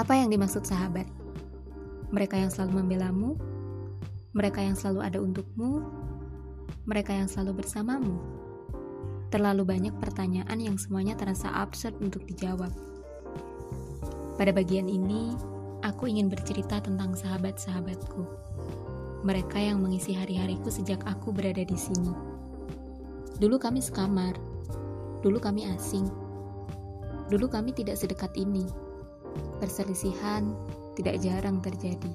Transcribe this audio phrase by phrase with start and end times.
[0.00, 1.04] Apa yang dimaksud sahabat?
[2.08, 3.36] Mereka yang selalu membelamu,
[4.32, 5.84] mereka yang selalu ada untukmu,
[6.88, 8.16] mereka yang selalu bersamamu.
[9.28, 12.72] Terlalu banyak pertanyaan yang semuanya terasa absurd untuk dijawab.
[14.40, 15.36] Pada bagian ini,
[15.84, 18.24] aku ingin bercerita tentang sahabat-sahabatku.
[19.20, 22.16] Mereka yang mengisi hari-hariku sejak aku berada di sini.
[23.36, 24.32] Dulu kami sekamar,
[25.20, 26.08] dulu kami asing,
[27.28, 28.64] dulu kami tidak sedekat ini.
[29.58, 30.52] Perselisihan
[30.96, 32.12] tidak jarang terjadi.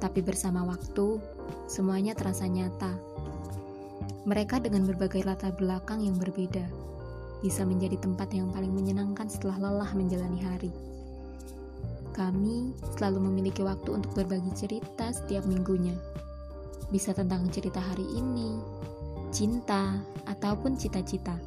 [0.00, 1.20] Tapi bersama waktu,
[1.68, 2.92] semuanya terasa nyata.
[4.24, 6.64] Mereka dengan berbagai latar belakang yang berbeda,
[7.40, 10.72] bisa menjadi tempat yang paling menyenangkan setelah lelah menjalani hari.
[12.12, 15.96] Kami selalu memiliki waktu untuk berbagi cerita setiap minggunya.
[16.92, 18.60] Bisa tentang cerita hari ini,
[19.30, 19.96] cinta,
[20.28, 21.38] ataupun cita-cita.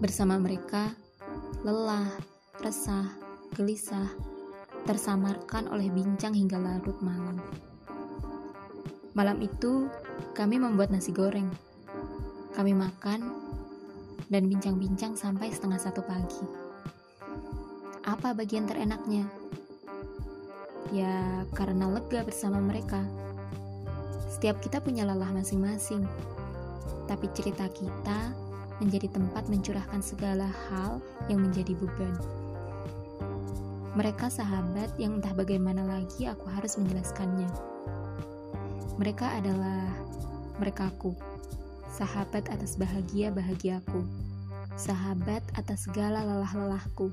[0.00, 0.90] Bersama mereka,
[1.62, 2.08] lelah,
[2.60, 3.08] resah,
[3.56, 4.08] gelisah,
[4.84, 7.40] tersamarkan oleh bincang hingga larut malam.
[9.16, 9.88] Malam itu,
[10.36, 11.48] kami membuat nasi goreng.
[12.52, 13.32] Kami makan
[14.28, 16.44] dan bincang-bincang sampai setengah satu pagi.
[18.04, 19.24] Apa bagian terenaknya?
[20.92, 23.02] Ya, karena lega bersama mereka.
[24.30, 26.06] Setiap kita punya lelah masing-masing,
[27.08, 28.32] tapi cerita kita
[28.80, 32.16] menjadi tempat mencurahkan segala hal yang menjadi beban.
[33.90, 37.50] Mereka sahabat yang entah bagaimana lagi aku harus menjelaskannya.
[39.02, 39.90] Mereka adalah
[40.62, 41.18] merekaku,
[41.90, 44.06] sahabat atas bahagia-bahagiaku,
[44.78, 47.10] sahabat atas segala lelah-lelahku.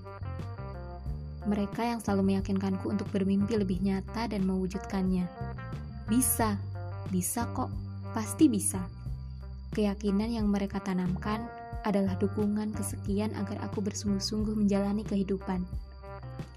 [1.50, 5.26] Mereka yang selalu meyakinkanku untuk bermimpi lebih nyata dan mewujudkannya.
[6.06, 6.62] Bisa,
[7.10, 7.74] bisa kok,
[8.14, 8.86] pasti bisa.
[9.74, 11.42] Keyakinan yang mereka tanamkan
[11.88, 15.64] adalah dukungan kesekian agar aku bersungguh-sungguh menjalani kehidupan,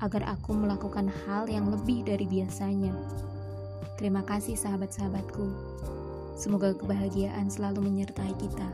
[0.00, 2.92] agar aku melakukan hal yang lebih dari biasanya.
[4.00, 5.44] Terima kasih, sahabat-sahabatku.
[6.40, 8.68] Semoga kebahagiaan selalu menyertai kita.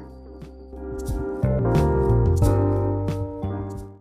[0.86, 1.95] thank you